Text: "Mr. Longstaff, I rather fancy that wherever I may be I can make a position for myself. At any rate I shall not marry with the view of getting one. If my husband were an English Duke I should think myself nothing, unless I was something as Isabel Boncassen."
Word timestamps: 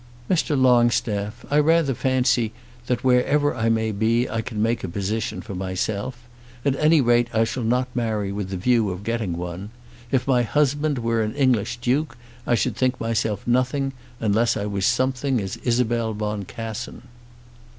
"Mr. 0.27 0.59
Longstaff, 0.59 1.45
I 1.51 1.59
rather 1.59 1.93
fancy 1.93 2.53
that 2.87 3.03
wherever 3.03 3.53
I 3.53 3.69
may 3.69 3.91
be 3.91 4.27
I 4.27 4.41
can 4.41 4.59
make 4.59 4.83
a 4.83 4.87
position 4.89 5.43
for 5.43 5.53
myself. 5.53 6.27
At 6.65 6.75
any 6.77 7.01
rate 7.01 7.27
I 7.35 7.43
shall 7.43 7.61
not 7.61 7.87
marry 7.95 8.31
with 8.31 8.49
the 8.49 8.57
view 8.57 8.89
of 8.89 9.03
getting 9.03 9.33
one. 9.37 9.69
If 10.11 10.27
my 10.27 10.41
husband 10.41 10.97
were 10.97 11.21
an 11.21 11.35
English 11.35 11.77
Duke 11.77 12.17
I 12.47 12.55
should 12.55 12.75
think 12.75 12.99
myself 12.99 13.45
nothing, 13.45 13.93
unless 14.19 14.57
I 14.57 14.65
was 14.65 14.87
something 14.87 15.39
as 15.39 15.57
Isabel 15.57 16.15
Boncassen." 16.15 17.03